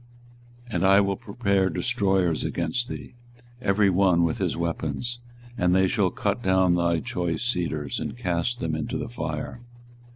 [0.69, 3.13] 24:022:007 And I will prepare destroyers against thee,
[3.61, 5.19] every one with his weapons:
[5.59, 9.61] and they shall cut down thy choice cedars, and cast them into the fire.